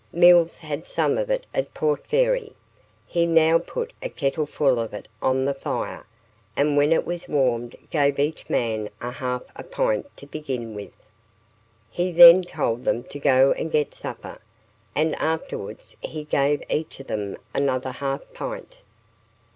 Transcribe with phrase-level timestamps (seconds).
[0.11, 2.53] Mills had some of it at Port Fairy.
[3.05, 6.07] He now put a kettle full of it on the fire,
[6.55, 10.91] and when it was warmed gave each man a half a pint to begin with.
[11.91, 14.39] He then told them to go and get supper,
[14.95, 18.79] and afterwards he gave each of them another half pint.